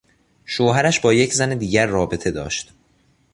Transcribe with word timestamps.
شوهرش 0.45 0.99
با 0.99 1.13
یک 1.13 1.33
زن 1.33 1.57
دیگر 1.57 1.85
رابطه 1.87 2.31
داشت. 2.31 2.73